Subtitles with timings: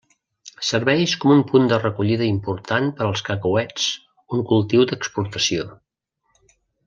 [0.69, 3.85] Serveix com un punt de recollida important per als cacauets,
[4.37, 5.69] un cultiu d'exportació.